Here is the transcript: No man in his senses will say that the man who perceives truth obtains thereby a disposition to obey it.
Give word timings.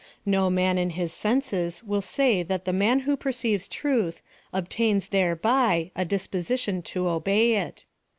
No 0.25 0.49
man 0.49 0.79
in 0.79 0.89
his 0.97 1.13
senses 1.13 1.83
will 1.83 2.01
say 2.01 2.41
that 2.41 2.65
the 2.65 2.73
man 2.73 3.01
who 3.01 3.15
perceives 3.15 3.67
truth 3.67 4.19
obtains 4.51 5.09
thereby 5.09 5.91
a 5.95 6.05
disposition 6.05 6.81
to 6.81 7.07
obey 7.07 7.53
it. 7.53 7.85